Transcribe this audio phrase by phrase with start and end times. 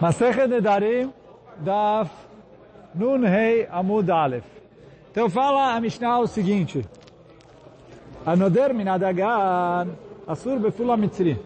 [0.00, 1.12] Masechet Nedarim,
[1.64, 2.08] Daf
[2.94, 4.44] Nun Hei Amud Aleph.
[5.10, 6.84] Então fala a Mishnah o seguinte.
[8.24, 9.88] Anoder minadagan
[10.26, 11.36] asur befula mitzri.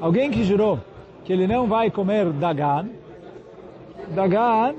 [0.00, 0.80] Alguém que jurou
[1.24, 2.88] que ele não vai comer dagan,
[4.14, 4.74] dagan,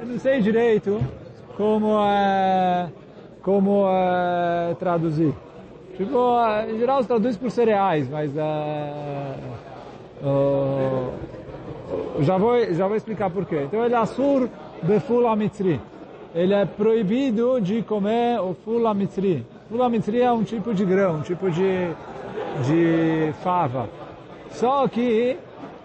[0.00, 1.00] eu não sei direito
[1.56, 2.90] como é,
[3.42, 5.34] como é, traduzir.
[5.96, 9.34] Tipo, em geral se traduz por cereais, mas é,
[10.22, 11.12] uh,
[12.20, 13.62] já vou já vou explicar por quê.
[13.64, 14.48] Então ele é assur
[14.82, 15.80] befula mitzri.
[16.34, 19.44] Ele é proibido de comer o fula mitzri.
[19.68, 21.90] Fula mitzri é um tipo de grão, um tipo de
[22.64, 23.88] de fava.
[24.50, 25.36] Só que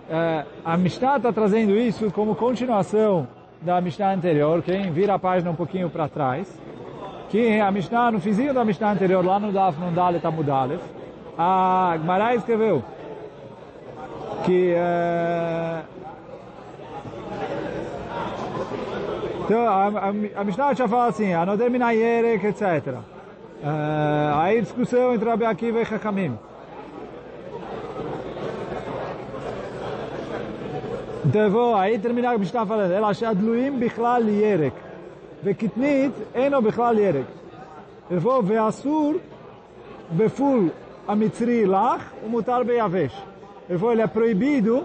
[0.10, 3.28] é, a Mishnah está trazendo isso como continuação
[3.62, 4.62] da Mishnah anterior.
[4.62, 6.48] Quem vira a página um pouquinho para trás,
[7.30, 10.82] que a Mishnah, no fizinho da Mishnah anterior, lá no Daf Nundale Tamudalef,
[11.38, 12.84] a Gmará escreveu
[14.46, 15.82] que é,
[19.46, 20.10] então, a, a,
[20.42, 22.96] a Mishnah falado assim, Anodem Minayerek, etc.
[23.64, 25.86] Uh, aí discussão entre Rabi Akiva e
[31.38, 34.74] eu vou, aí terminar a Mishnah falando, Ela shadluim bichlal yerek,
[35.44, 37.26] וכתנית אינו בכלל ירק.
[38.12, 39.14] ele falou, ואסור
[40.18, 40.70] בפול
[41.08, 43.22] המצרי לך ומותר ביבש.
[43.70, 44.84] ele falou, ele é proibido,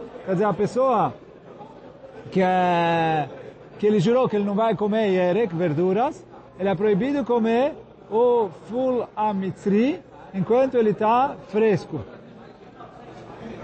[3.80, 6.22] a que, ele jurou que ele não vai comer yerek, verduras,
[6.58, 7.72] ele é proibido comer
[8.10, 9.98] o ful amitzri
[10.34, 12.00] enquanto ele está fresco.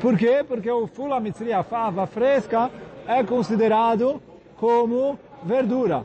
[0.01, 0.43] Por quê?
[0.47, 2.71] Porque o ful amitzri, a fava fresca,
[3.07, 4.23] é considerado
[4.57, 6.03] como verdura.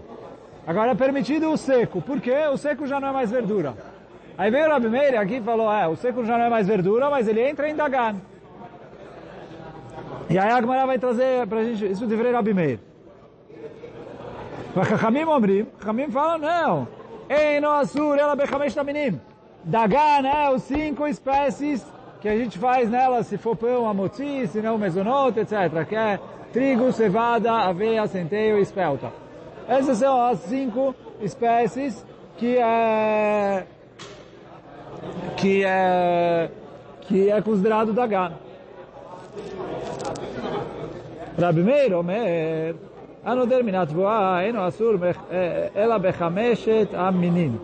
[0.68, 2.02] Agora é permitido o seco.
[2.02, 2.48] Por quê?
[2.52, 3.74] O seco já não é mais verdura.
[4.38, 6.68] Aí veio o Rabi Meir aqui e falou, é, o seco já não é mais
[6.68, 8.16] verdura, mas ele entra em Dagan.
[10.30, 12.91] E aí a Gemara vai trazer pra gente, isso deveria Rabi Meir.
[14.74, 16.88] Chachamim Omrim, Chachamim fala, não,
[17.30, 19.20] Ei, no Asur, ela bechamesh taminim.
[19.64, 21.86] Dagan é os cinco espécies
[22.20, 25.86] que a gente faz nela, se for pão, amotzi, se não mesonot, etc.
[25.88, 26.20] Que é
[26.52, 29.14] trigo, cevada, aveia, centeio e espelta.
[29.66, 32.06] Essas são as cinco espécies
[32.38, 33.66] que é
[35.38, 36.52] que é
[37.02, 38.34] que é considerado dagan.
[41.40, 42.76] Rabi Meir Omer,
[43.24, 45.00] anoder minat voa, eno asur
[45.76, 47.60] ela bechameshet aminim.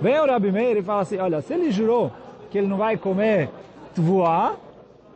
[0.00, 2.10] Vem o Rabi Meir e fala assim, olha, se ele jurou
[2.50, 3.48] que ele não vai comer
[3.94, 4.56] tvoa,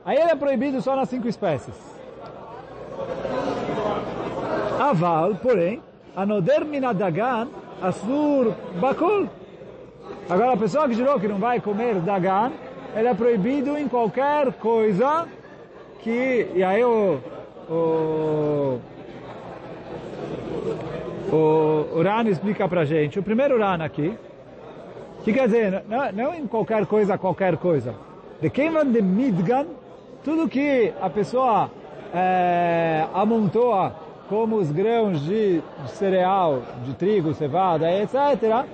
[0.04, 1.74] aí ele é proibido só nas cinco espécies.
[4.78, 5.82] Aval, porém,
[6.16, 7.48] anoder minadagan
[7.82, 9.26] asur bakol.
[10.28, 12.52] Agora a pessoa que jurou que não vai comer dagan,
[12.94, 15.26] ele é proibido em qualquer coisa
[16.00, 17.18] que, e aí o,
[17.68, 18.80] o,
[21.32, 24.16] o, o Ran explica pra gente, o primeiro Ran aqui,
[25.24, 27.94] que quer dizer, não, não em qualquer coisa, qualquer coisa.
[28.40, 29.66] De quem vem de Midgan,
[30.24, 31.70] tudo que a pessoa
[32.14, 33.94] é, amontoa
[34.28, 38.64] como os grãos de, de, cereal, de trigo, cevada, etc.,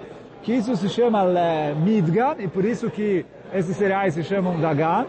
[0.43, 5.07] que isso se chama é, Midgan, e por isso que esses cereais se chamam Dagan.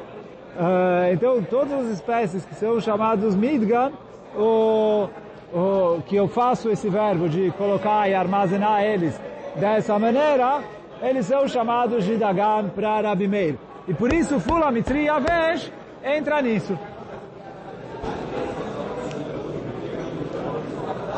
[0.56, 3.91] Uh, então, todas as espécies que são chamadas Midgan,
[4.38, 5.09] o,
[5.53, 9.19] o, que eu faço esse verbo de colocar e armazenar eles
[9.56, 10.61] dessa maneira,
[11.01, 13.57] eles são chamados de Dagan para Rabi Meir.
[13.88, 15.72] E por isso Fula Mitri Avesh
[16.03, 16.78] entra nisso.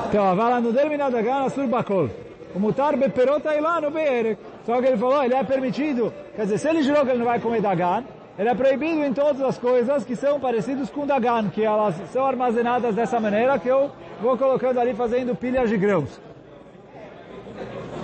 [0.09, 2.09] Então, Avala no termina Dagan Asur Bakol.
[2.55, 4.39] O mutar beperota ilá no beerek.
[4.65, 6.13] Só que ele falou, ele é permitido.
[6.35, 8.03] Quer dizer, se ele jurou que ele não vai comer Dagan,
[8.37, 12.23] ele é proibido em todas as coisas que são parecidas com Dagan, que elas são
[12.23, 16.21] armazenadas dessa maneira que eu vou colocando ali fazendo pilhas de grãos.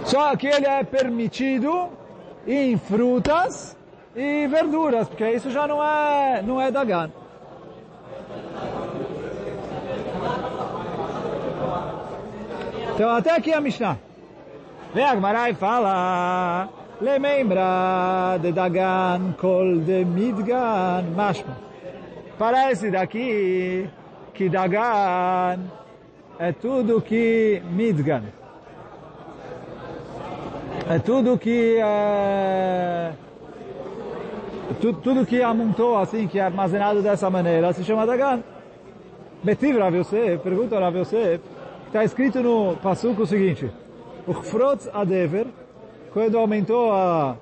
[0.05, 1.89] Só que ele é permitido
[2.47, 3.77] em frutas
[4.15, 7.11] e verduras, porque isso já não é, não é Dagan.
[12.95, 13.97] Então até aqui a Mishnah.
[14.93, 16.69] Vem a Gemara e fala,
[17.03, 21.57] Lemembra de Dagan kol de Midgan mashma.
[22.39, 23.89] Parece daqui
[24.33, 25.59] que Dagan
[26.39, 28.23] é tudo que Midgan.
[30.89, 33.11] É tudo que é,
[34.79, 38.41] tudo, tudo que amontou assim, que é armazenado dessa maneira, se chama Dagan.
[39.43, 41.41] Betiv Rav Yosef, pergunta Rav Yosef,
[41.87, 43.69] está escrito no Passuco o seguinte,
[44.25, 45.47] Uchfrotz Adever,
[46.13, 47.35] quando aumentou a,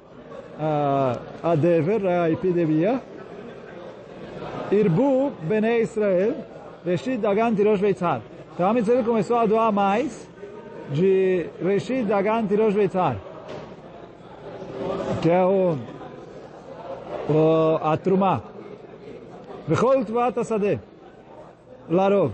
[0.58, 3.02] a, a Dever, a epidemia,
[4.72, 6.36] Irbu Bene Israel,
[6.86, 8.22] Reshit Dagan Tirosh Beitzar.
[8.54, 10.28] Então a mitzvah começou a doar mais
[10.92, 13.18] de Reshit Dagan Tirosh Beitzar.
[15.22, 15.78] Que é o,
[17.30, 18.42] o a Trumá.
[19.68, 20.80] Vechol Tvat Asadeh.
[21.90, 22.32] Larov.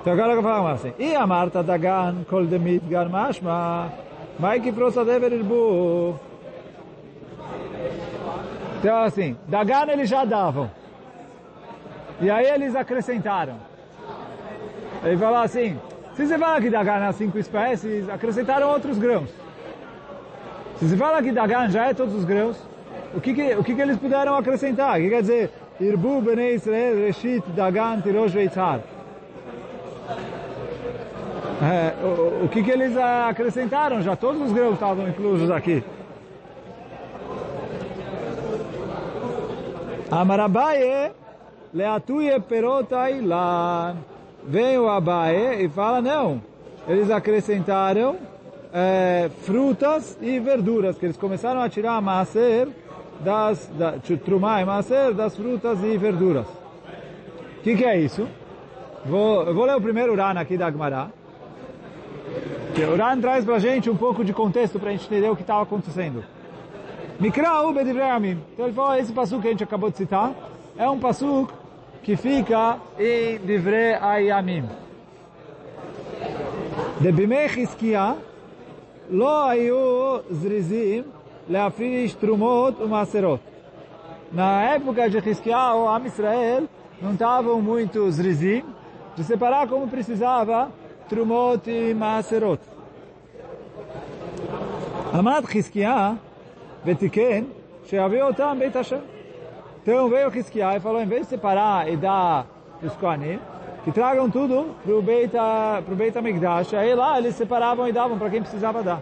[0.00, 0.92] Então agora eu falar assim.
[0.98, 4.07] E a Marta Dagan Kol Demit Gar Mashma.
[4.38, 6.18] Mai que Prosadever Irbu.
[8.78, 10.70] Então assim, Dagan eles já davam.
[12.20, 13.56] E aí eles acrescentaram.
[15.02, 15.78] Ele falou assim,
[16.14, 19.30] se você fala que Dagan é cinco espécies, acrescentaram outros grãos.
[20.76, 22.56] Se você fala que Dagan já é todos os grãos,
[23.14, 24.98] o que, que, o que, que eles puderam acrescentar?
[24.98, 25.50] O que quer dizer?
[25.80, 28.80] Irbu Bnei Israel Reshit Dagan Tirosh Veitzar.
[31.60, 34.00] É, o, o que, que eles acrescentaram?
[34.00, 35.82] Já todos os grãos estavam inclusos aqui.
[40.10, 41.12] Amarabaye
[41.74, 43.96] Leatuye Perotai Lan.
[44.44, 46.40] Vem o Abaye e fala, não,
[46.86, 48.16] eles acrescentaram
[48.72, 52.68] é, frutas e verduras, que eles começaram a tirar macer
[53.20, 53.94] das, da,
[54.24, 56.46] trumá e macer das frutas e verduras.
[56.46, 58.26] O que, que é isso?
[59.04, 61.08] Vou, eu vou ler o primeiro Uran aqui da Agmará.
[62.77, 65.35] O Uran traz para a gente um pouco de contexto para a gente entender o
[65.35, 66.23] que estava acontecendo.
[67.19, 68.39] Mikra u bedivreamim.
[68.53, 70.33] Então ele falou, esse passo que a gente acabou de citar,
[70.77, 71.47] é um passo
[72.01, 74.65] que fica em Divrei Ayamim.
[76.99, 78.15] De Bimei Chizkiah,
[79.09, 81.03] לא היו זריזים
[81.49, 83.39] להפריש תרומות ומעשרות.
[84.33, 86.63] Na época de Chizkiah, Am Israel
[86.99, 88.63] não estavam muito zrizim
[89.15, 90.71] de separar como precisava
[91.08, 92.60] Trumot e Maaserot.
[95.12, 96.18] Amad Hiskia,
[96.84, 97.46] Betiken,
[97.86, 99.00] Sheaviotam Beit Hashem.
[99.82, 102.46] Então veio Hiskia e falou, em vez de separar e dar
[102.82, 103.40] os Kohanim,
[103.84, 105.32] que tragam tudo para o Beit,
[105.86, 109.00] pro Aí lá eles separavam e davam para quem precisava dar.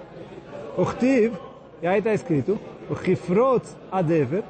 [0.79, 1.35] Uchtiv,
[1.83, 4.45] e aí está escrito, Uchifrot Adever,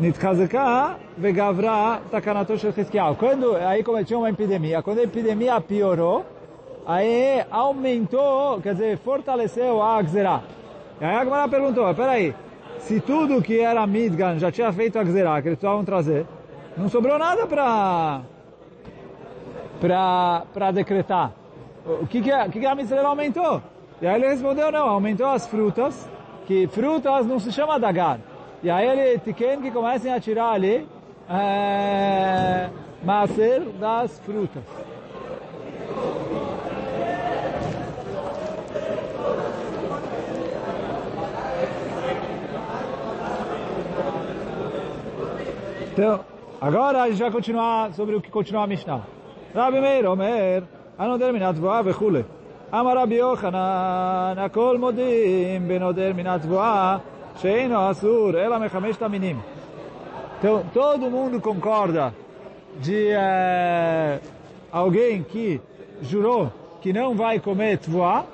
[0.00, 2.72] Nitkazeka vegavra takanato shel.
[3.18, 3.84] Quando, aí
[4.14, 6.24] uma epidemia, quando a epidemia piorou,
[6.86, 10.42] aí aumentou, quer dizer, fortaleceu a Gzerah.
[11.00, 12.32] E aí a Gemara perguntou, peraí,
[12.78, 16.26] se tudo que era Midgan já tinha feito a Gzerah, que eles precisavam trazer,
[16.76, 18.20] não sobrou nada para
[19.80, 21.32] para para decretar.
[21.84, 23.62] O que que, o que, que a Mitzvah aumentou?
[24.00, 26.08] E aí ele respondeu, não, aumentou as frutas,
[26.46, 28.20] que frutas não se chama Dagar.
[28.62, 30.86] E aí ele tiquem que comecem a tirar ali
[31.30, 32.68] é,
[33.04, 34.62] macer das frutas.
[45.92, 46.20] Então,
[46.60, 49.02] agora a gente vai continuar sobre o que continua a Mishnah.
[49.54, 50.62] Rabi Meir, Omer,
[50.98, 52.24] ano terminat voa vechule.
[52.70, 57.00] Amar Rabbi Yochanan, akol modim, beno terminat voa,
[57.40, 59.38] Sheino Asur, Ela Mechamesh Taminim.
[60.38, 62.12] Então, todo mundo concorda
[62.80, 64.20] de é,
[64.72, 65.60] alguém que
[66.02, 68.24] jurou que não vai comer tvoá,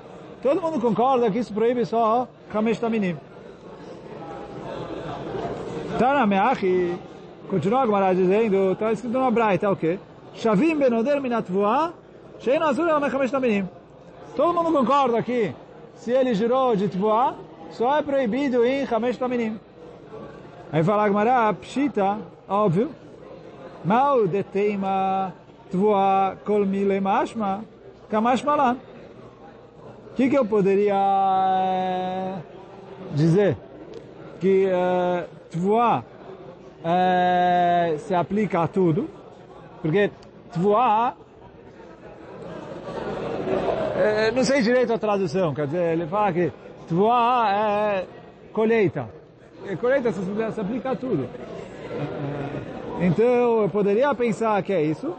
[0.42, 3.16] todo mundo concorda que isso proíbe só Hamesh Taminim.
[5.98, 6.98] Tana Meachi,
[7.48, 9.98] continua a Gemara dizendo, está escrito na Braita, tá o quê?
[10.34, 11.92] Shavim Benoder Minatvoá,
[12.38, 13.68] Shein Azul Hamesh Taminim.
[14.34, 15.54] Todo mundo concorda aqui,
[15.94, 17.34] se ele jurou de tvoá,
[17.74, 19.58] só é proibido em chamesh taminim.
[20.72, 22.90] Aí fala a Gemara, pshita, óbvio,
[23.84, 25.32] mal de teima
[25.70, 27.64] tvoa kol mile mashma,
[28.08, 28.76] kamash malan.
[30.10, 30.94] O que, que eu poderia
[33.14, 33.56] dizer?
[34.40, 36.04] Que uh, tvoa
[36.84, 39.08] é, se aplica a tudo,
[39.80, 40.10] porque
[40.52, 41.16] tvoar,
[43.96, 46.52] é, não sei direito a tradução, quer dizer, ele fala que
[46.94, 48.06] tvoar é
[48.52, 49.08] colheita.
[49.68, 51.28] E colheita se, aplica a tudo.
[53.00, 55.14] É, então, eu poderia pensar que é isso.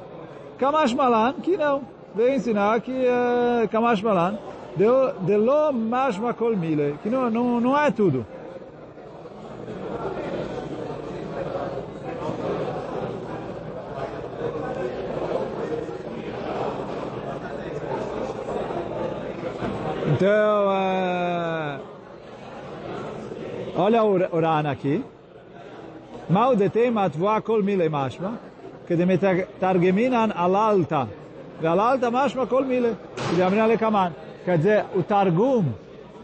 [0.57, 1.81] Kamash Malan, que não.
[2.15, 4.37] Veio ensinar que é, Kamash Malan,
[4.77, 8.25] de, lo mashma kol mile, que não, não, não é tudo.
[20.15, 20.94] Então, uh,
[23.76, 25.04] olha o Urana aqui.
[26.28, 28.38] Mal detem atvoa kol mile mashma,
[28.86, 31.08] que de metargeminan alalta.
[31.62, 32.90] ואללת משמע כל מילה,
[33.30, 34.12] כדאמרינא לקמן.
[34.44, 35.64] Quer dizer, o targum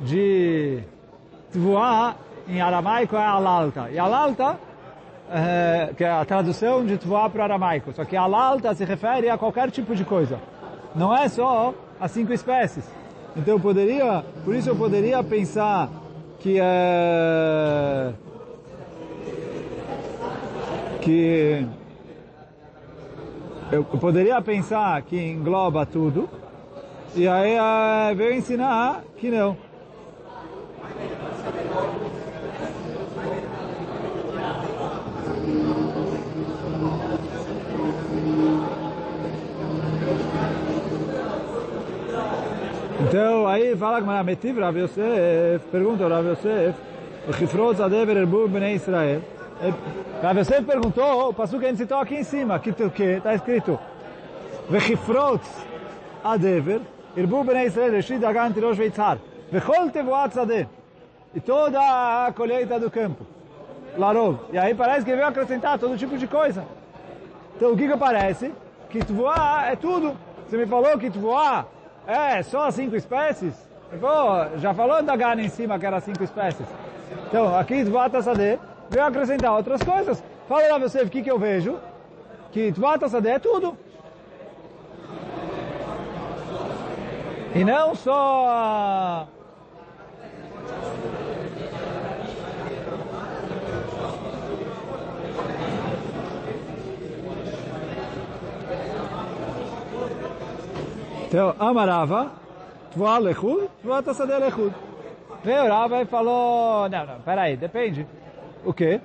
[0.00, 0.80] de
[1.52, 2.14] tvoa
[2.48, 3.90] em aramaico é alalta.
[3.90, 4.58] E alalta
[5.30, 7.92] é, que é a tradução de Tvoá para o aramaico.
[7.92, 10.38] Só que alalta se refere a qualquer tipo de coisa.
[10.94, 12.88] Não é só as cinco espécies.
[13.36, 15.88] Então eu poderia, por isso eu poderia pensar
[16.41, 18.13] que é,
[21.01, 21.67] que
[23.71, 26.27] eu poderia pensar que engloba tudo,
[27.15, 29.55] e aí é, veio ensinar que não.
[43.01, 46.75] Então, aí fala que a Metiv Rav Yosef, pergunta Rav Yosef,
[47.37, 49.21] Chifrot Adever Erbu Bnei Israel.
[50.23, 53.79] Rav Yosef perguntou, o passo que a gente citou aqui em cima, que está escrito,
[54.69, 55.41] Vechifrot
[56.23, 56.81] Adever
[57.15, 59.17] Erbu Bnei Israel, Reshit Dagan Tirosh Veitzar,
[59.51, 60.67] Vechol Tevoat Zadeh.
[61.33, 63.25] E toda a colheita do campo.
[63.97, 64.37] Larov.
[64.51, 66.65] E aí parece que veio acrescentar todo tipo de coisa.
[67.55, 68.51] Então o que que parece?
[68.89, 70.13] Que Tvoá é tudo.
[70.47, 71.65] Você me falou que Tvoá
[72.07, 73.53] é, só cinco espécies?
[73.99, 76.65] Pô, já falou da gana em cima que era cinco espécies.
[77.27, 80.23] Então, aqui Tvata Sadeh veio acrescentar outras coisas.
[80.47, 81.77] Fala lá você, o que, que eu vejo?
[82.51, 83.77] Que Tvata Sadeh é tudo.
[87.53, 89.27] E não só...
[101.31, 102.29] Então, Amarava,
[102.91, 104.75] Tvoa Lechud, Tvoa Tassadeh Lechud.
[105.41, 108.05] Veio Rava e falou, não, não, peraí, depende.
[108.65, 108.99] O quê?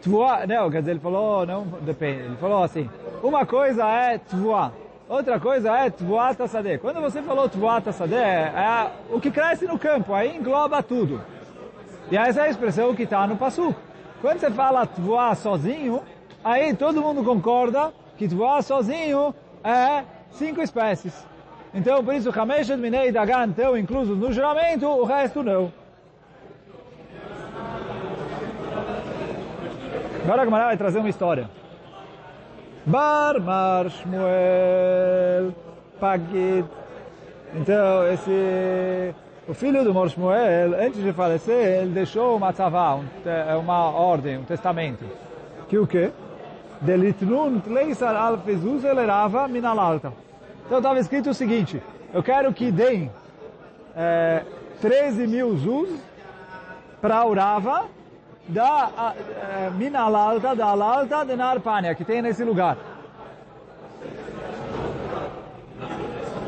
[0.00, 2.20] Tvoa, não, quer dizer, ele falou, não, depende.
[2.26, 2.88] Ele falou assim,
[3.24, 4.72] uma coisa é Tvoa,
[5.08, 6.78] outra coisa é Tvoa Tassadeh.
[6.78, 11.20] Quando você falou Tvoa Tassadeh, é o que cresce no campo, aí engloba tudo.
[12.08, 13.74] E essa é a expressão que está no Passu.
[14.20, 16.02] Quando você fala Tvoa sozinho,
[16.44, 19.34] aí todo mundo concorda que Tvoa sozinho
[19.64, 21.26] é cinco espécies.
[21.78, 25.72] Então, por isso, Hameshet Minei Dagan estão inclusos no juramento, o resto não.
[30.24, 31.48] Agora a Gamara vai trazer uma história.
[32.84, 35.54] Bar Mar Shmuel
[36.00, 36.68] Pagit.
[37.54, 39.14] Então, esse...
[39.46, 43.04] O filho do Mor Shmuel, antes de falecer, ele deixou uma tzavá, um,
[43.60, 45.04] uma ordem, um testamento.
[45.68, 46.10] Que o quê?
[46.80, 50.12] Delitnun tleisar al fezuz elerava minalalta.
[50.68, 51.82] Então estava escrito o seguinte,
[52.12, 53.10] eu quero que deem
[53.96, 54.42] é,
[54.82, 55.88] 13 mil zuz
[57.00, 57.86] para Urava
[58.46, 62.76] da é, Minalalta, da Alalta de Narpania, que tem nesse lugar.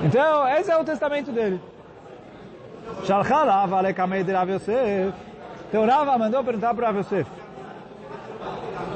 [0.03, 1.59] Então, esse é o testamento dele.
[3.05, 3.81] Shalchalava.
[5.67, 7.31] Então Rava mandou perguntar para Rav Yosef.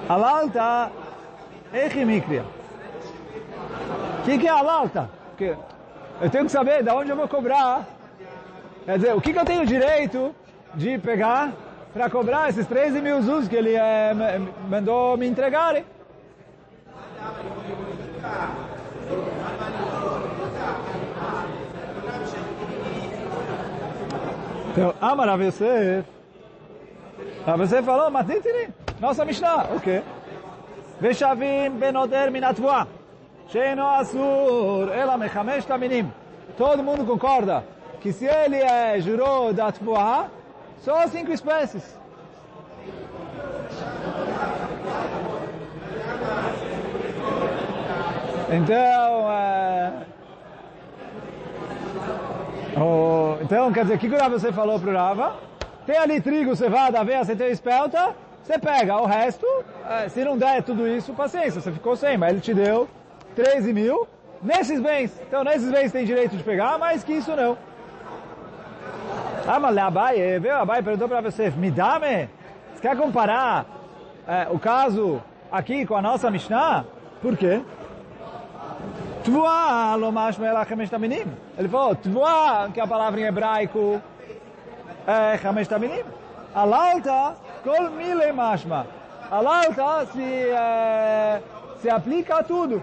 [0.07, 0.91] Alalta
[1.73, 2.45] echimikria.
[4.25, 5.11] O que, que é alalta?
[5.29, 5.55] Porque
[6.19, 7.85] eu tenho que saber de onde eu vou cobrar.
[8.87, 10.35] Quer dizer, o que, que eu tenho direito
[10.75, 11.53] de pegar
[11.93, 14.15] para cobrar esses 13 mil zuz que ele é,
[14.67, 15.85] mandou me entregarem?
[24.73, 26.09] Então, Amar Rav Yosef,
[27.45, 30.03] Rav Yosef falou, Matitini, nossa Mishnah, o quê?
[30.99, 33.04] Veshavim benoder minatvoah.
[33.49, 36.11] Sheino Asur, ela mechamesh taminim.
[36.57, 37.65] Todo mundo concorda
[38.01, 40.29] que se ele é, jurou da Tfuah,
[40.79, 41.99] só cinco espécies.
[48.51, 49.93] Então, é...
[52.79, 55.37] oh, então, quer dizer, o que o Rava você falou para o Rava?
[55.87, 59.47] Tem ali trigo, cevada, aveia, centeio espelta, você pega o resto,
[59.89, 62.89] é, se não der tudo isso, paciência, você ficou sem, mas ele te deu
[63.35, 64.09] 13 mil
[64.43, 65.19] nesses bens.
[65.27, 67.57] Então, nesses bens tem direito de pegar, mas que isso não.
[69.47, 72.29] Ah, mas Abai, veio Abai perguntou para você, me dá, me?
[72.75, 73.67] Você quer comparar
[74.27, 76.85] é, o caso aqui com a nossa Mishnah?
[77.21, 77.63] Por quê?
[81.57, 84.01] Ele falou, tvua, que é a palavra em hebraico
[85.07, 86.03] é chamesh taminim.
[86.55, 88.87] Alalta, kol mile mashma.
[89.31, 91.43] Alalta se, é,
[91.81, 92.83] se aplica a tudo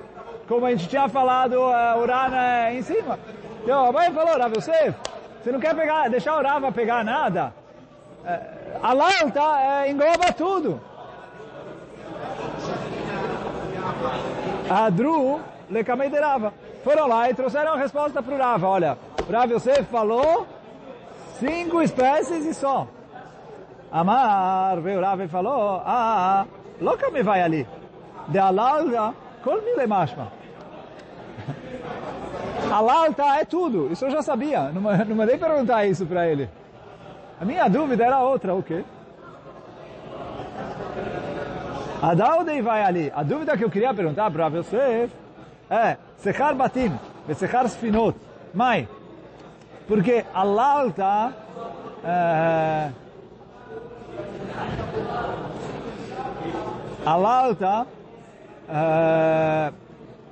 [0.52, 3.18] como a gente tinha falado, uh, o Rana em cima.
[3.64, 4.94] Então, a mãe falou, Rav Yosef,
[5.42, 7.54] você não quer pegar, deixar o Rava pegar nada?
[8.22, 10.82] Uh, a Lalta uh, engloba tudo.
[14.70, 15.40] A Dru,
[15.70, 16.54] Lekamei de Rava.
[16.84, 18.68] Foram lá e trouxeram a resposta para o Rava.
[18.68, 20.46] Olha, o Rav Yosef falou
[21.40, 22.90] cinco espécies e só.
[23.90, 26.46] Amar, veio o Rava e falou, ah,
[26.82, 27.66] louca me vai ali.
[28.28, 30.41] De alalta, kol mile mashma.
[32.72, 36.50] Alalta é tudo, isso eu já sabia, não, não mandei perguntar isso para ele.
[37.40, 38.84] A minha dúvida era outra, o quê?
[42.02, 43.12] A Daudei vai ali.
[43.16, 45.08] A dúvida que eu queria perguntar para você
[45.70, 46.92] é Sechar Batim,
[47.36, 48.18] Sechar Sfinot.
[48.54, 48.88] Mãe,
[49.88, 51.34] porque Allah alta
[52.04, 52.92] é,
[57.06, 57.88] Allah alta
[58.68, 59.74] é,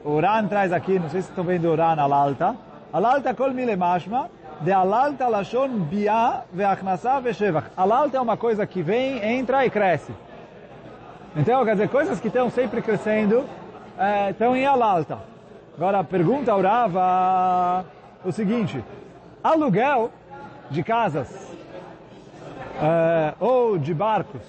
[0.04, 2.56] o Ran traz aqui, não sei se estão vendo o Ran alta.
[2.92, 4.30] alta kol mile mashma
[4.62, 7.68] de alalta lashon bia ve'achnasa ve'shevach.
[7.76, 10.14] Alalta é uma coisa que vem, entra e cresce.
[11.36, 13.46] Então, quer dizer, coisas que estão sempre crescendo,
[13.98, 15.20] é, estão em alalta.
[15.78, 17.86] Agora, pergunta ao Rava
[18.26, 18.84] o seguinte,
[19.44, 20.12] aluguel
[20.70, 21.30] de casas
[22.82, 24.42] é, ou de barcos,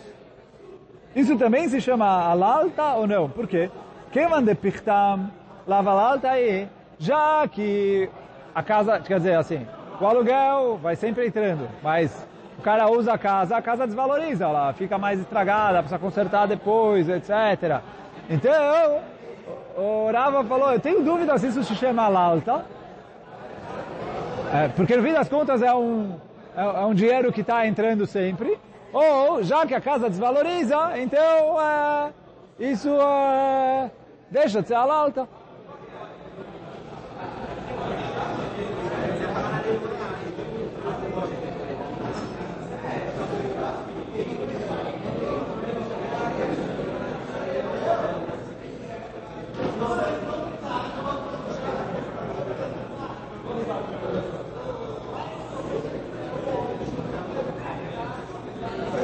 [1.15, 3.29] isso também se chama alalta ou não?
[3.29, 3.71] Por quê?
[4.13, 5.31] Quem manda pichtam,
[5.67, 8.09] lava alalta aí, já que
[8.55, 9.67] a casa, quer dizer assim,
[10.01, 12.27] o aluguel vai sempre entrando, mas
[12.59, 17.09] o cara usa a casa, a casa desvaloriza, ela fica mais estragada, precisa consertar depois,
[17.09, 17.81] etc.
[18.29, 19.01] Então,
[19.77, 22.65] o Rava falou, eu tenho dúvida se isso se chama lauta,
[24.53, 26.17] é, porque no fim das contas é um,
[26.57, 28.59] é, é um dinheiro que está entrando sempre,
[28.93, 32.13] ou já que a casa desvaloriza, então é,
[32.59, 33.91] isso é,
[34.31, 34.85] deixa de ser a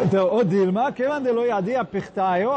[0.07, 2.51] Então, o Dilma, que lo yadi apertaio.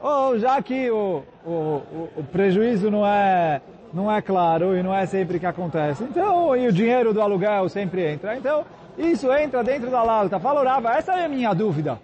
[0.00, 1.82] Ou já que o, o,
[2.16, 3.60] o, prejuízo não é,
[3.92, 7.68] não é claro e não é sempre que acontece, então, e o dinheiro do aluguel
[7.68, 8.64] sempre entra, então,
[8.96, 10.38] isso entra dentro da lalta.
[10.38, 11.98] Falorava, essa é a minha dúvida.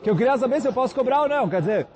[0.00, 1.48] Que eu queria saber se eu posso cobrar ou não.
[1.48, 1.86] Quer dizer,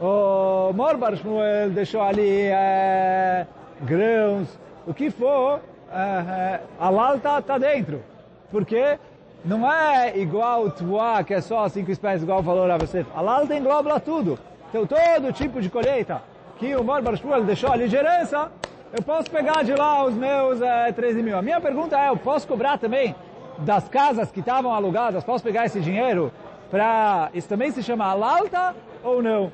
[0.00, 3.48] o Morbar Shmuel deixou ali é,
[3.82, 4.46] grãos,
[4.86, 5.58] o que for,
[5.92, 8.00] é, é, a lalta está dentro.
[8.48, 8.96] Porque
[9.44, 13.08] não é igual tuá, que é só cinco espécies, igual falou Rav Yosef.
[13.14, 14.38] A lalta engloba tudo.
[14.68, 16.22] Então todo tipo de colheita
[16.58, 18.52] que o Mor Barshmuel deixou a ligerança,
[18.92, 21.38] eu posso pegar de lá os meus é, 13 mil.
[21.38, 23.14] A minha pergunta é, eu posso cobrar também
[23.58, 26.30] das casas que estavam alugadas, posso pegar esse dinheiro
[26.70, 27.30] para...
[27.32, 29.50] Isso também se chama alalta ou não?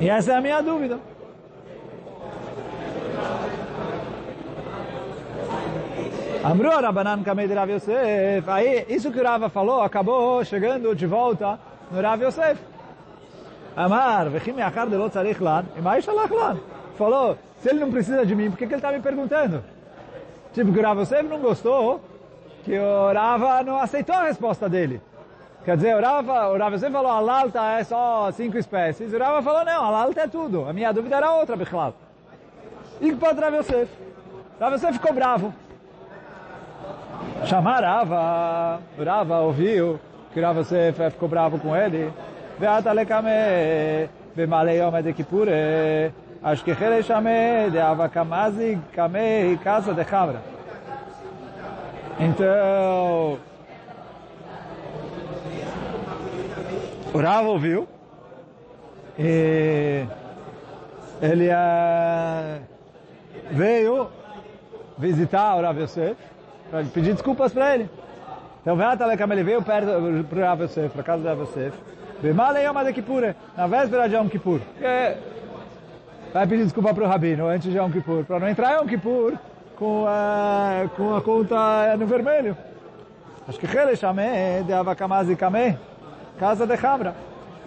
[0.00, 1.00] E essa é a minha dúvida.
[6.44, 8.50] Amru Rabanan Kamei de Rav Yosef.
[8.50, 11.58] Aí, isso que o Rava falou, acabou chegando de volta
[11.90, 12.60] no Rav Yosef.
[13.74, 16.58] Amar, vechim yachar de lo lan, e mais shalach lan.
[16.98, 19.64] Falou, se ele não precisa de mim, por que, ele está me perguntando?
[20.52, 22.02] Tipo, que o Rav Yosef não gostou,
[22.62, 25.00] que o Rava não aceitou a resposta dele.
[25.64, 29.14] Quer dizer, o Rava, o Rava Yosef falou, a lalta é só cinco espécies.
[29.14, 30.68] O Rava falou, não, a lalta é tudo.
[30.68, 31.94] A minha dúvida era outra, Bichlal.
[33.00, 33.90] E que pode Rav Yosef?
[34.60, 35.63] Rav Yosef ficou bravo.
[37.46, 40.00] Chamar Rava, Rava ouviu
[40.32, 42.12] que Rava Sefer ficou bravo com ele.
[42.58, 50.40] Veata lekame, bemalei yom de kipure, ashkechele shame de avakamazi kame casa de chamra.
[52.18, 53.38] Então,
[57.12, 57.88] o Rava ouviu
[59.18, 60.04] e
[61.22, 62.60] ele uh,
[63.50, 64.08] veio
[64.98, 66.16] visitar o Rav Yosef
[66.70, 67.90] para pedir desculpas para ele.
[68.62, 68.78] Então,
[69.32, 71.76] ele veio perto para o Rav Yosef, para casa do Rav Yosef,
[72.22, 74.60] Yom Kippur, na véspera de Yom Kippur.
[76.32, 78.86] Vai pedir desculpa para o Rabino antes de Yom Kippur, para não entrar em Yom
[78.86, 79.34] Kippur
[79.76, 82.56] com a, com a conta no vermelho.
[83.46, 85.76] Acho que ele chamei de Avakamazi Kameh,
[86.38, 87.14] casa de Hamra.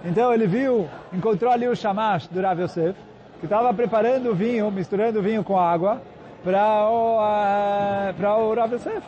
[0.03, 2.97] Então ele viu, encontrou ali o Shamash do Rav Yosef,
[3.39, 6.01] que estava preparando o vinho, misturando o vinho com água,
[6.43, 9.03] para o, uh, para o Rav Yosef.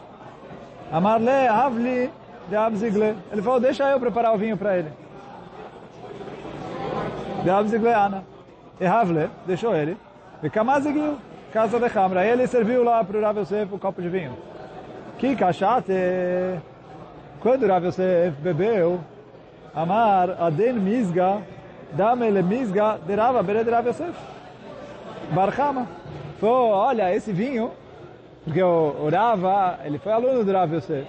[0.91, 2.11] Amarle, Havli,
[2.49, 3.15] de Abzigle.
[3.31, 4.91] Ele falou, deixa eu preparar o vinho para ele.
[7.43, 8.23] De Abzigle Ana.
[8.79, 9.97] E Havle, deixou ele.
[10.41, 11.17] E Kamazigil,
[11.53, 12.25] casa de Hamra.
[12.25, 14.35] Ele serviu lá para o Rav Yosef o copo de vinho.
[15.17, 15.93] Que cachate.
[17.41, 18.99] Quando o Rav Yosef bebeu,
[19.75, 21.41] Amar, Aden Misga,
[21.93, 24.15] Dame le Misga, de Rava, de Rav Yosef.
[25.31, 25.98] Barchama.
[26.39, 27.71] Falou, olha, esse vinho,
[28.45, 31.07] porque o, o Rava, ele foi aluno do Rav Yosef,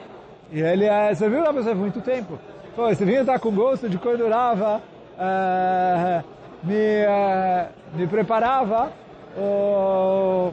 [0.50, 2.38] e ele é, serviu o Rav Yosef muito tempo.
[2.74, 4.80] Pô, esse vinho está com gosto de quando Rava
[5.16, 6.24] uh,
[6.62, 8.90] me, uh, me preparava
[9.36, 10.52] o,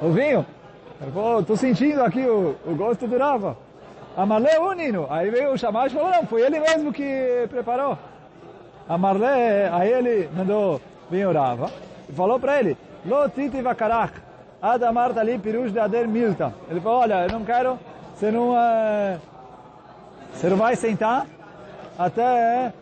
[0.00, 0.46] o vinho.
[1.00, 3.56] Ele falou, estou sentindo aqui o, o gosto do Rava.
[4.16, 5.06] Amarle Unino.
[5.10, 7.98] Aí veio o Shamash e falou, não, foi ele mesmo que preparou.
[8.88, 9.24] Amarle,
[9.72, 11.70] aí ele mandou vir o Rava
[12.08, 14.12] e falou para ele, Lo titi vakarach,
[14.62, 16.52] ad amarta ali pirush de ader milta.
[16.70, 17.78] Ele falou, olha, eu não quero,
[18.14, 19.20] você não, uh,
[20.32, 21.26] você não vai sentar
[21.98, 22.72] até,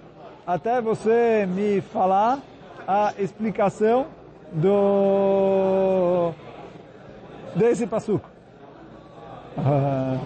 [0.47, 2.39] até você me falar
[2.87, 4.07] a explicação
[4.53, 6.33] do
[7.57, 8.29] desse passuco.
[9.59, 10.19] Uh,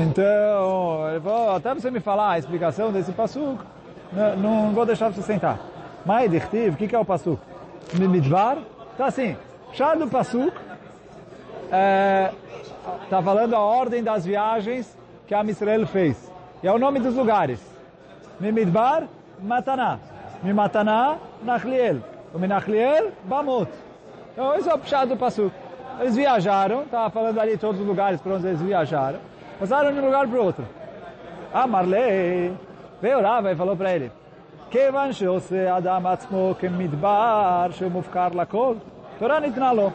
[0.00, 3.64] Então, ele falou, até você me falar a explicação desse passuco,
[4.12, 5.58] não, não vou deixar você sentar.
[6.06, 7.42] Mas, o que, que é o passuco?
[7.94, 8.58] Midvar?
[8.94, 9.36] Então assim,
[9.72, 10.56] chá do passuco
[11.70, 12.30] é,
[13.08, 16.30] tá falando a ordem das viagens que a Israel fez.
[16.62, 17.60] E é o nome dos lugares.
[18.40, 19.04] Mimidbar,
[19.40, 19.98] Mataná.
[20.42, 21.98] Mimataná, Nachliel.
[22.34, 23.70] O Minachliel, Bamot.
[24.32, 25.54] Então esse é o chá do passuco.
[26.00, 29.18] Eles viajaram, estava falando ali todos os lugares para onde eles viajaram.
[29.59, 30.65] Passaram de um lugar para o outro.
[31.53, 32.53] Ah, Marley
[33.01, 34.11] veio lá e falou para ele,
[34.69, 38.75] כיוון שעושה אדם עצמו כמדבר שמופקר לכל,
[39.19, 39.91] Torá ניתנה לו.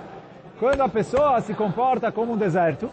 [0.58, 2.90] Quando a pessoa se comporta como um deserto,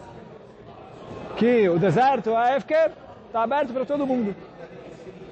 [1.36, 2.92] que o deserto é Efker,
[3.26, 4.34] está aberto para todo mundo.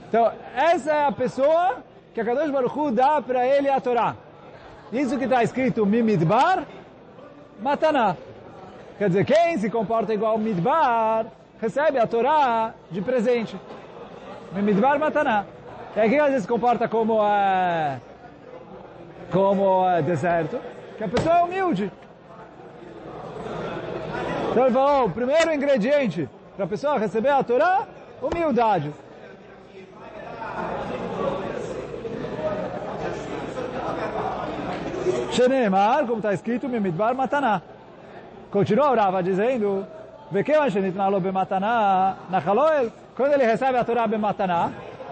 [0.08, 1.76] Então, essa é a pessoa
[2.12, 4.16] que a Kadosh Baruch Hu dá para ele a Torá.
[4.92, 6.64] Isso que está escrito Mimidbar,
[7.60, 8.16] Mataná.
[8.99, 11.27] Quer dizer, quem se comporta igual Midbar,
[11.61, 13.57] recebe a Torá de presente.
[14.51, 15.45] Midbar Mataná.
[15.95, 17.97] E aí, quem às vezes se comporta como, é,
[19.31, 20.59] como é, deserto?
[20.97, 21.89] Que a pessoa é humilde.
[24.51, 27.87] Então ele falou, o primeiro ingrediente para a pessoa receber a Torá,
[28.21, 28.93] humildade.
[35.31, 37.61] Shenemar, como está escrito, Mimidbar Mataná.
[38.51, 39.85] Continua o Rava dizendo,
[43.15, 44.71] quando ele recebe a Torá Bemataná,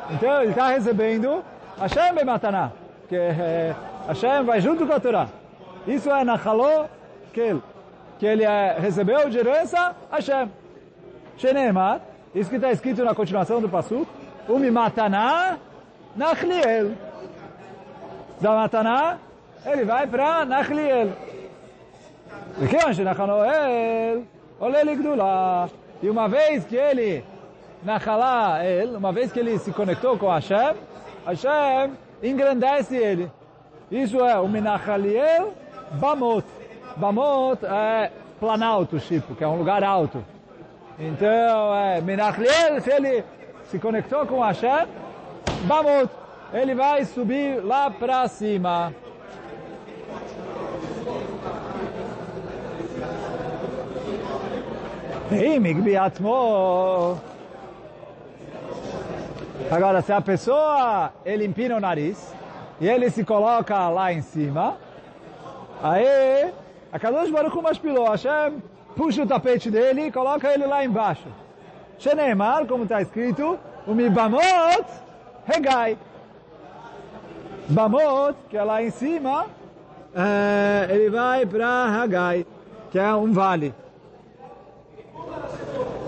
[0.09, 1.43] então ele está recebendo
[1.79, 2.71] Hashem Bemataná,
[3.07, 3.75] que é,
[4.07, 5.27] Hashem vai junto com a Torá.
[5.85, 6.85] Isso é Nachaló
[7.31, 7.61] Kel,
[8.17, 10.51] que ele é, recebeu de herança Hashem.
[11.37, 12.01] Shenemar,
[12.33, 14.07] isso que está escrito na continuação do Pasuk,
[14.49, 15.57] Umi Mataná
[16.15, 16.93] Nachliel.
[18.41, 19.17] Da Mataná,
[19.63, 21.26] ele vai para Nachliel.
[22.59, 22.67] Ele
[26.01, 27.23] E uma vez que ele,
[27.83, 28.59] Nachalá,
[28.97, 30.75] uma vez que ele se conectou com Hashem,
[31.25, 31.91] Hashem
[32.23, 33.31] engrandece ele.
[33.91, 35.53] Isso é o Minachaliel
[35.93, 36.45] Bamot.
[36.95, 40.23] Bamot é planalto, tipo, que é um lugar alto.
[40.99, 42.01] Então, é,
[42.81, 43.23] se ele
[43.65, 44.87] se conectou com Hashem,
[45.65, 46.09] Bamot,
[46.51, 48.93] ele vai subir lá para cima.
[59.69, 62.33] Agora, se a pessoa, ele empina o nariz,
[62.79, 64.77] e ele se coloca lá em cima,
[65.83, 66.51] aí,
[66.91, 68.61] a Kadosh Baruch Mashpilou, Hashem
[68.95, 71.27] puxa o tapete dele e coloca ele lá embaixo.
[71.99, 74.85] Sheneemar, como está escrito, o Mibamot
[75.45, 75.97] Regai.
[77.69, 79.45] Bamot, que é lá em cima,
[80.15, 82.45] é, ele vai para Hagai,
[82.91, 83.73] que é um vale.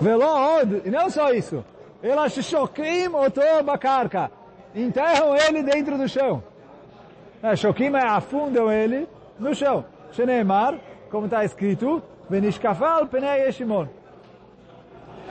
[0.00, 1.64] Velod, e não só isso,
[2.02, 4.30] elas choquim oto bacarca,
[4.74, 6.42] enterram ele dentro do chão.
[7.56, 9.08] Choquim é afundam ele
[9.38, 9.84] no chão.
[10.12, 10.74] Sheneemar,
[11.10, 13.86] como está escrito, Benishkafal penei Yeshimon.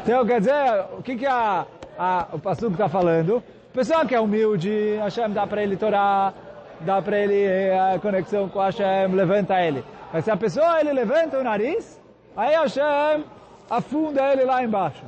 [0.04, 1.66] Então, quer dizer, o que, que a,
[1.98, 3.44] a, o pastor está falando?
[3.74, 6.34] Pessoa que é humilde, Hashem dá para ele Torá,
[6.82, 9.84] dá para ele a conexão com Hashem, levanta ele.
[10.12, 12.02] Mas se a pessoa ele levanta o nariz,
[12.36, 13.24] aí Hashem
[13.70, 15.04] afunda ele lá embaixo.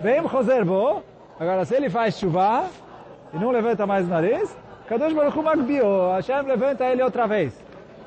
[0.00, 0.22] Vem
[0.64, 1.02] Bo,
[1.38, 2.66] agora se ele faz chuva
[3.32, 4.56] e não levanta mais o nariz,
[4.88, 7.52] Kadosh Baruch Hu Magbio, Hashem levanta ele outra vez.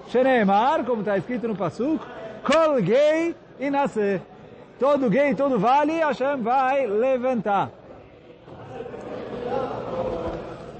[0.09, 2.03] Sheneemar, como está escrito no Pasuk,
[2.43, 2.79] Kol
[3.59, 4.21] e nascer.
[4.79, 7.71] Todo gay, todo vale, Hashem vai levantar.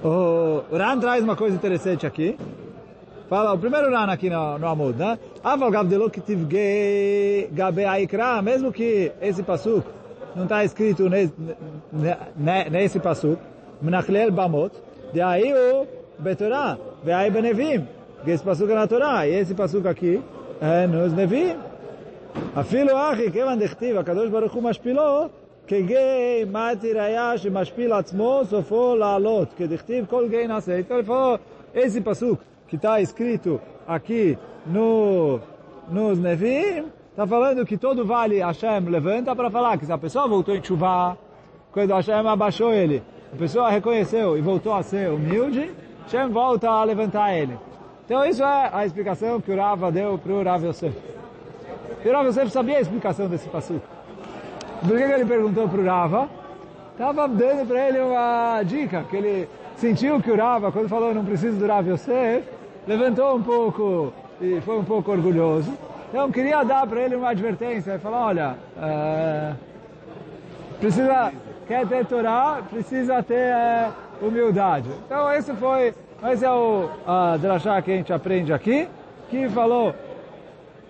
[0.04, 2.38] O Ran traz uma coisa interessante aqui
[3.28, 5.18] Fala, o primeiro Ran aqui no, no Amud, né?
[5.42, 9.87] Aval gavdelo que tive gabe aikra, mesmo que esse pasuk
[10.37, 11.33] não está escrito nesse,
[12.70, 13.38] nesse pasuk,
[13.81, 14.72] Menachlel bamot,
[15.12, 15.87] de aí o
[16.18, 17.87] betorá, de aí benevim,
[18.22, 20.22] Porque esse passuca é na Torá, e esse passuca aqui
[20.61, 21.57] é nos Nevi.
[22.55, 25.26] אפילו אחי, כיוון דכתיב, הקדוש ברוך הוא משפילו,
[25.66, 29.48] כגי מתי ראיה שמשפיל עצמו, סופו לעלות.
[29.57, 30.78] כדכתיב כל גי נעשה.
[30.78, 31.40] Então ele falou,
[31.74, 35.39] esse passuco que está escrito aqui no,
[35.89, 40.27] nos Nevim, está falando que todo vale Hashem levanta para falar que se a pessoa
[40.27, 41.17] voltou em chuva,
[41.71, 43.01] quando Hashem abaixou ele,
[43.34, 45.71] a pessoa reconheceu e voltou a ser humilde,
[46.03, 47.58] Hashem volta a levantar ele.
[48.06, 50.97] Então isso é a explicação que o Rava deu para o Rav Yosef.
[52.03, 53.86] E o Rav Yosef sabia a explicação desse passuco.
[54.80, 56.30] Por que, que ele perguntou para o Rava?
[56.93, 61.25] Estava dando para ele uma dica, que ele sentiu que o Rava, quando falou não
[61.25, 62.57] preciso do Rav Yosef,
[62.88, 65.71] levantou um pouco e foi um pouco orgulhoso.
[66.10, 69.56] Então queria dar para ele uma advertência, falar, olha, uh,
[70.80, 71.34] precisa,
[71.67, 73.89] quer ter Torá, precisa ter eh,
[74.21, 74.89] humildade.
[75.06, 75.93] Então esse foi,
[76.32, 78.88] esse é o a drashá que a gente aprende aqui,
[79.30, 79.93] que falou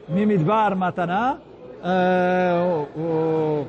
[0.07, 3.67] Mimidbar Mataná, uh, eh, o, o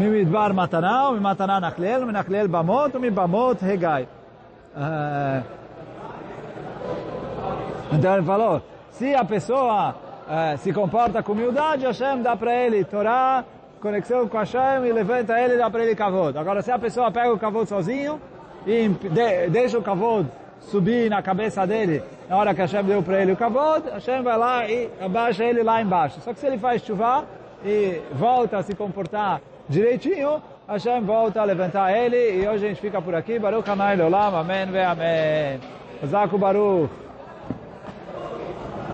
[0.00, 4.08] Mimidbar Mataná, o Mataná Nachlel, Nachlel Bamot, o Mibamot Regai.
[7.92, 12.84] Então ele falou, se a pessoa uh, se comporta com humildade, Hashem dá para ele
[12.84, 13.44] Torá,
[13.80, 16.38] conexão com Hashem e levanta ele e dá para ele kavod.
[16.38, 18.20] Agora, se a pessoa pega o kavod sozinho
[18.66, 20.28] e de, deixa o kavod
[20.60, 24.38] subir na cabeça dele na hora que Hashem deu para ele o kavod, Hashem vai
[24.38, 26.20] lá e abaixa ele lá embaixo.
[26.20, 27.24] Só que se ele faz chuva
[27.64, 32.80] e volta a se comportar direitinho, Hashem volta a levantar ele e hoje a gente
[32.80, 33.38] fica por aqui.
[33.38, 35.60] Baruch Hanai Olam, Amém ve Amém.
[36.06, 37.01] Zaku Baruch.